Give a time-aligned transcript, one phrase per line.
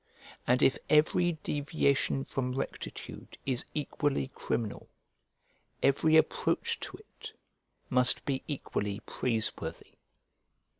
[0.47, 4.89] And if every deviation from rectitude is equally criminal,
[5.83, 7.33] every approach to it
[7.87, 9.91] must be equally praiseworthy.